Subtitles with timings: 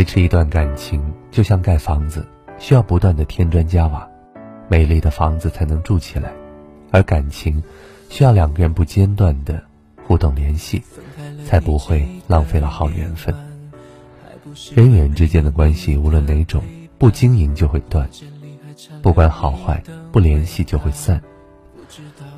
[0.00, 2.26] 维持一段感情就像盖房子，
[2.58, 4.08] 需要不断的添砖加瓦，
[4.66, 6.30] 美丽的房子才能住起来；
[6.90, 7.62] 而感情，
[8.08, 9.62] 需要两个人不间断的
[10.06, 10.82] 互动联系，
[11.44, 13.34] 才不会浪费了好缘分。
[14.74, 16.64] 人与人之间的关系，无论哪种，
[16.96, 18.08] 不经营就会断，
[19.02, 21.20] 不管好坏，不联系就会散。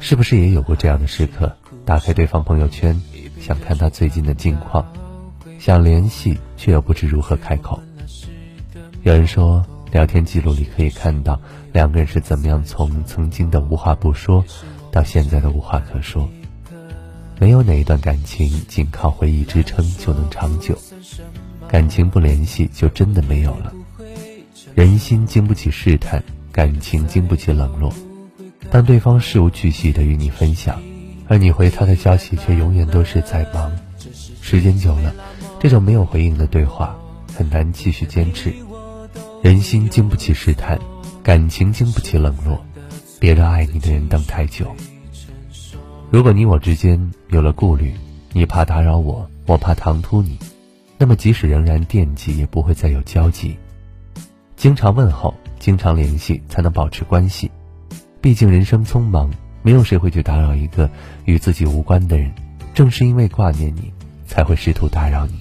[0.01, 1.57] 是不是也有过这样的时刻？
[1.85, 3.01] 打开对方朋友圈，
[3.39, 4.85] 想看他最近的近况。
[5.62, 7.80] 想联系，却又不知如何开口。
[9.04, 11.40] 有人说，聊天记录里可以看到
[11.72, 14.44] 两个人是怎么样从曾经的无话不说，
[14.90, 16.29] 到现在的无话可说。
[17.38, 20.76] 没有哪一段感情仅靠回忆支撑就能长久，
[21.68, 23.72] 感情不联系就真的没有了。
[24.74, 27.94] 人心经不起试探，感情经不起冷落。
[28.68, 30.82] 当对方事无巨细的与你分享，
[31.29, 33.70] 而你回他的消息却永远都是在忙，
[34.53, 35.15] 时间久了。
[35.59, 36.95] 这种没有回应的对话
[37.34, 38.53] 很难继续坚持，
[39.41, 40.78] 人心经不起试探，
[41.22, 42.62] 感情经不起冷落，
[43.19, 44.70] 别让爱你的人等太久。
[46.11, 47.94] 如果你我之间有了顾虑，
[48.34, 50.39] 你怕打扰我，我怕唐突你，
[50.98, 53.56] 那么即使仍然惦记，也不会再有交集。
[54.55, 57.50] 经常问候，经常联系，才能保持关系。
[58.20, 59.31] 毕竟人生匆忙，
[59.62, 60.91] 没有谁会去打扰一个
[61.25, 62.31] 与自己无关的人。
[62.75, 63.91] 正是因为挂念你，
[64.33, 65.34] 才会试图打扰你。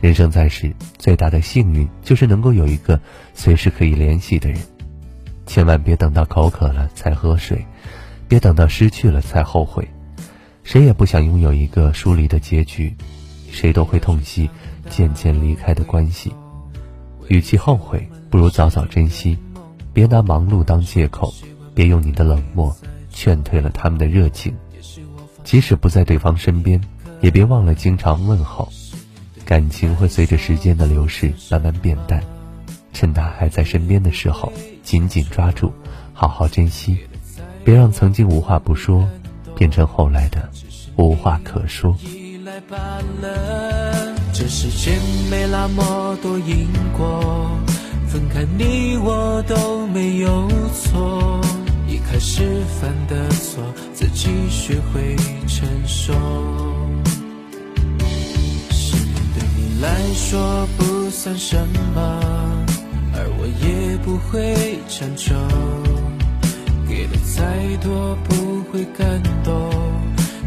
[0.00, 2.98] 人生在世，最大的幸运就是能够有一个
[3.34, 4.58] 随时可以联系的人。
[5.44, 7.62] 千万别等到口渴了才喝水，
[8.26, 9.86] 别等到失去了才后悔。
[10.62, 12.96] 谁也不想拥有一个疏离的结局，
[13.50, 14.48] 谁都会痛惜
[14.88, 16.32] 渐渐离开的关系。
[17.28, 19.36] 与其后悔，不如早早珍惜。
[19.92, 21.34] 别拿忙碌当借口，
[21.74, 22.74] 别用你的冷漠
[23.10, 24.54] 劝退了他们的热情。
[25.44, 26.80] 即使不在对方身边，
[27.24, 28.68] 也别忘了经常问候。
[29.46, 32.22] 感情会随着时间的流逝慢慢变淡，
[32.92, 34.52] 趁他还在身边的时候，
[34.82, 35.72] 紧紧抓住，
[36.12, 36.98] 好好珍惜，
[37.64, 39.08] 别让曾经无话不说，
[39.56, 40.50] 变成后来的
[40.96, 41.96] 无话可说。
[44.34, 47.50] 这世间没那么多因果，
[48.06, 51.40] 分开你我都没有错，
[51.88, 53.64] 一开始犯的错，
[53.94, 56.12] 自己学会承受。
[59.84, 61.58] 来说不算什
[61.94, 62.00] 么，
[63.12, 65.34] 而我也不会强求，
[66.88, 69.70] 给的再多不会感动，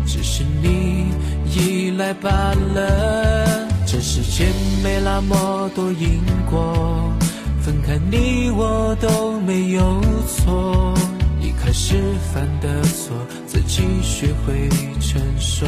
[0.07, 1.11] 只是你
[1.53, 2.29] 依赖罢
[2.73, 3.67] 了。
[3.85, 4.51] 这世间
[4.83, 6.19] 没那么多因
[6.49, 7.13] 果，
[7.61, 10.95] 分开你我都没有错，
[11.39, 11.95] 一开始
[12.33, 13.15] 犯的错，
[13.45, 14.67] 自己学会
[14.99, 15.67] 承受。